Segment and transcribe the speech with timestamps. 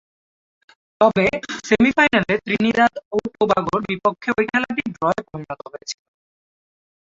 [1.01, 1.25] তবে,
[1.67, 6.01] সেমি-ফাইনালে ত্রিনিদাদ ও টোবাগোর বিপক্ষে ঐ খেলাটি ড্রয়ে পরিণত হয়েছিল।